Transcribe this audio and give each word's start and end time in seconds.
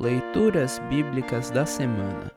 Leituras 0.00 0.80
Bíblicas 0.90 1.50
da 1.50 1.64
Semana 1.64 2.32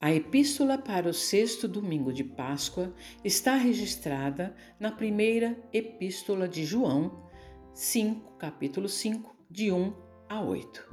A 0.00 0.12
epístola 0.12 0.76
para 0.76 1.08
o 1.08 1.14
sexto 1.14 1.68
domingo 1.68 2.12
de 2.12 2.24
Páscoa 2.24 2.92
está 3.24 3.54
registrada 3.54 4.56
na 4.80 4.90
primeira 4.90 5.56
epístola 5.72 6.48
de 6.48 6.64
João, 6.64 7.30
5, 7.72 8.38
capítulo 8.38 8.88
5, 8.88 9.36
de 9.48 9.70
1 9.70 9.94
a 10.28 10.42
8. 10.42 10.84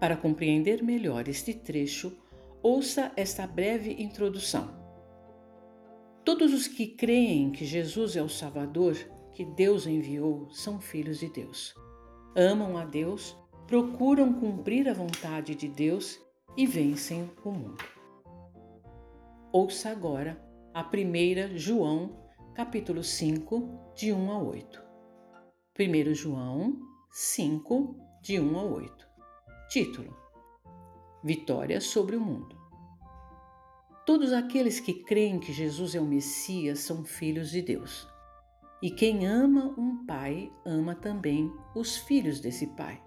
Para 0.00 0.16
compreender 0.16 0.82
melhor 0.82 1.28
este 1.28 1.52
trecho, 1.52 2.16
ouça 2.62 3.12
esta 3.16 3.46
breve 3.46 4.02
introdução. 4.02 4.74
Todos 6.24 6.54
os 6.54 6.66
que 6.66 6.86
creem 6.86 7.50
que 7.52 7.66
Jesus 7.66 8.16
é 8.16 8.22
o 8.22 8.30
Salvador 8.30 8.96
que 9.36 9.44
Deus 9.44 9.86
enviou 9.86 10.48
são 10.50 10.80
filhos 10.80 11.18
de 11.18 11.28
Deus. 11.28 11.74
Amam 12.34 12.78
a 12.78 12.86
Deus, 12.86 13.36
procuram 13.66 14.32
cumprir 14.32 14.88
a 14.88 14.94
vontade 14.94 15.54
de 15.54 15.68
Deus 15.68 16.18
e 16.56 16.66
vencem 16.66 17.30
o 17.44 17.50
mundo. 17.50 17.84
Ouça 19.52 19.90
agora 19.90 20.42
a 20.72 20.82
primeira 20.82 21.54
João, 21.54 22.16
capítulo 22.54 23.04
5, 23.04 23.92
de 23.94 24.10
1 24.10 24.32
a 24.32 24.42
8. 24.42 24.82
1 25.78 26.14
João 26.14 26.80
5, 27.10 27.94
de 28.22 28.40
1 28.40 28.58
a 28.58 28.62
8. 28.62 29.08
Título: 29.68 30.16
Vitória 31.22 31.78
sobre 31.82 32.16
o 32.16 32.20
mundo. 32.22 32.56
Todos 34.06 34.32
aqueles 34.32 34.80
que 34.80 34.94
creem 34.94 35.38
que 35.38 35.52
Jesus 35.52 35.94
é 35.94 36.00
o 36.00 36.06
Messias 36.06 36.78
são 36.78 37.04
filhos 37.04 37.50
de 37.50 37.60
Deus. 37.60 38.15
E 38.82 38.90
quem 38.90 39.26
ama 39.26 39.74
um 39.78 40.04
pai, 40.04 40.52
ama 40.64 40.94
também 40.94 41.52
os 41.74 41.96
filhos 41.96 42.40
desse 42.40 42.66
pai. 42.68 43.02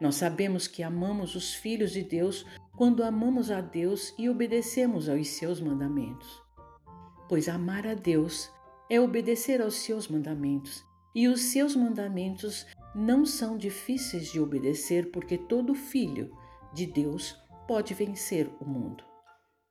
Nós 0.00 0.16
sabemos 0.16 0.66
que 0.66 0.82
amamos 0.82 1.34
os 1.34 1.54
filhos 1.54 1.92
de 1.92 2.02
Deus 2.02 2.44
quando 2.76 3.04
amamos 3.04 3.50
a 3.50 3.60
Deus 3.60 4.14
e 4.18 4.28
obedecemos 4.28 5.08
aos 5.08 5.28
seus 5.28 5.60
mandamentos. 5.60 6.42
Pois 7.28 7.48
amar 7.48 7.86
a 7.86 7.94
Deus 7.94 8.50
é 8.88 9.00
obedecer 9.00 9.62
aos 9.62 9.74
seus 9.74 10.08
mandamentos, 10.08 10.84
e 11.14 11.28
os 11.28 11.40
seus 11.42 11.76
mandamentos 11.76 12.66
não 12.94 13.24
são 13.24 13.56
difíceis 13.56 14.32
de 14.32 14.40
obedecer, 14.40 15.12
porque 15.12 15.38
todo 15.38 15.74
filho 15.74 16.36
de 16.74 16.86
Deus 16.86 17.38
pode 17.68 17.94
vencer 17.94 18.50
o 18.60 18.64
mundo. 18.64 19.04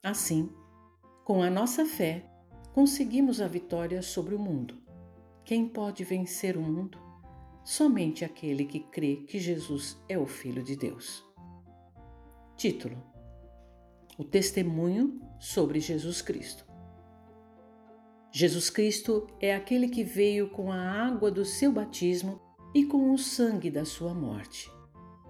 Assim, 0.01 0.49
com 1.25 1.43
a 1.43 1.49
nossa 1.49 1.85
fé, 1.85 2.25
conseguimos 2.73 3.41
a 3.41 3.47
vitória 3.47 4.01
sobre 4.01 4.35
o 4.35 4.39
mundo. 4.39 4.81
Quem 5.49 5.67
pode 5.67 6.03
vencer 6.03 6.55
o 6.55 6.61
mundo? 6.61 6.95
somente 7.63 8.23
aquele 8.23 8.65
que 8.65 8.81
crê 8.81 9.15
que 9.15 9.39
Jesus 9.39 9.99
é 10.07 10.15
o 10.15 10.27
Filho 10.27 10.61
de 10.63 10.75
Deus. 10.75 11.25
Título: 12.55 13.03
O 14.15 14.23
testemunho 14.23 15.19
sobre 15.39 15.79
Jesus 15.79 16.21
Cristo. 16.21 16.63
Jesus 18.31 18.69
Cristo 18.69 19.25
é 19.41 19.55
aquele 19.55 19.89
que 19.89 20.03
veio 20.03 20.51
com 20.51 20.71
a 20.71 20.79
água 20.79 21.31
do 21.31 21.43
seu 21.43 21.71
batismo 21.71 22.39
e 22.75 22.85
com 22.85 23.11
o 23.11 23.17
sangue 23.17 23.71
da 23.71 23.85
sua 23.85 24.13
morte. 24.13 24.69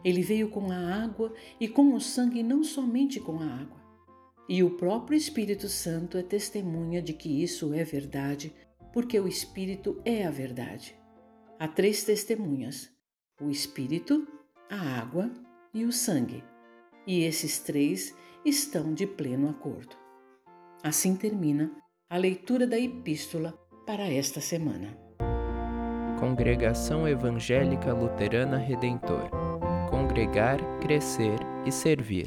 Ele 0.03 0.21
veio 0.21 0.49
com 0.49 0.69
a 0.69 1.01
água 1.01 1.33
e 1.61 1.65
com 1.65 1.93
o 1.93 2.01
sangue, 2.01 2.43
não 2.43 2.61
somente 2.61 3.21
com 3.21 3.39
a 3.39 3.45
água. 3.45 3.79
E 4.49 4.61
o 4.65 4.75
próprio 4.75 5.15
Espírito 5.15 5.69
Santo 5.69 6.17
é 6.17 6.23
testemunha 6.23 7.01
de 7.01 7.13
que 7.13 7.41
isso 7.41 7.73
é 7.73 7.85
verdade, 7.85 8.53
porque 8.93 9.19
o 9.19 9.27
Espírito 9.27 10.01
é 10.05 10.25
a 10.25 10.31
verdade. 10.31 10.95
Há 11.59 11.67
três 11.67 12.03
testemunhas: 12.03 12.89
o 13.41 13.49
Espírito, 13.49 14.27
a 14.69 14.99
água 14.99 15.31
e 15.73 15.85
o 15.85 15.91
sangue. 15.91 16.43
E 17.05 17.23
esses 17.23 17.59
três 17.59 18.15
estão 18.45 18.93
de 18.93 19.07
pleno 19.07 19.49
acordo. 19.49 19.95
Assim 20.83 21.15
termina 21.15 21.71
a 22.09 22.17
leitura 22.17 22.65
da 22.65 22.79
epístola 22.79 23.53
para 23.85 24.11
esta 24.11 24.39
semana. 24.39 24.97
Congregação 26.19 27.07
Evangélica 27.07 27.93
Luterana 27.93 28.57
Redentor 28.57 29.29
Congregar, 29.89 30.59
Crescer 30.79 31.39
e 31.65 31.71
Servir. 31.71 32.25